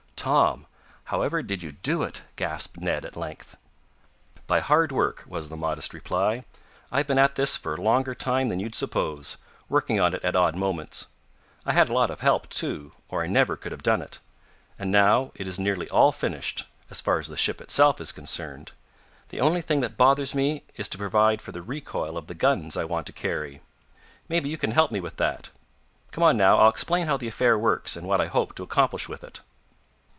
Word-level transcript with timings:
"Tom, 0.23 0.67
however 1.05 1.41
did 1.41 1.63
you 1.63 1.71
do 1.71 2.03
it?" 2.03 2.21
gasped 2.35 2.77
Ned 2.79 3.05
at 3.05 3.15
length. 3.17 3.57
"By 4.45 4.59
hard 4.59 4.91
work," 4.91 5.23
was 5.25 5.49
the 5.49 5.57
modest 5.57 5.95
reply. 5.95 6.45
"I've 6.91 7.07
been 7.07 7.17
at 7.17 7.33
this 7.33 7.57
for 7.57 7.73
a 7.73 7.81
longer 7.81 8.13
time 8.13 8.47
than 8.49 8.59
you'd 8.59 8.75
suppose, 8.75 9.37
working 9.67 9.99
on 9.99 10.13
it 10.13 10.23
at 10.23 10.35
odd 10.35 10.55
moments. 10.55 11.07
I 11.65 11.73
had 11.73 11.89
a 11.89 11.95
lot 11.95 12.11
of 12.11 12.19
help, 12.19 12.47
too, 12.49 12.91
or 13.09 13.23
I 13.23 13.25
never 13.25 13.57
could 13.57 13.71
have 13.71 13.81
done 13.81 14.03
it. 14.03 14.19
And 14.77 14.91
now 14.91 15.31
it 15.33 15.47
is 15.47 15.57
nearly 15.57 15.89
all 15.89 16.11
finished, 16.11 16.65
as 16.91 17.01
far 17.01 17.17
as 17.17 17.27
the 17.27 17.35
ship 17.35 17.59
itself 17.59 17.99
is 17.99 18.11
concerned. 18.11 18.73
The 19.29 19.39
only 19.41 19.63
thing 19.63 19.81
that 19.81 19.97
bothers 19.97 20.35
me 20.35 20.63
is 20.75 20.87
to 20.89 20.99
provide 20.99 21.41
for 21.41 21.51
the 21.51 21.63
recoil 21.63 22.15
of 22.15 22.27
the 22.27 22.35
guns 22.35 22.77
I 22.77 22.83
want 22.83 23.07
to 23.07 23.11
carry. 23.11 23.63
Maybe 24.29 24.49
you 24.49 24.57
can 24.59 24.69
help 24.69 24.91
me 24.91 24.99
with 24.99 25.17
that. 25.17 25.49
Come 26.11 26.23
on, 26.23 26.37
now, 26.37 26.59
I'll 26.59 26.69
explain 26.69 27.07
how 27.07 27.17
the 27.17 27.27
affair 27.27 27.57
works, 27.57 27.95
and 27.97 28.07
what 28.07 28.21
I 28.21 28.27
hope 28.27 28.53
to 28.53 28.63
accomplish 28.63 29.09
with 29.09 29.23
it." 29.23 29.39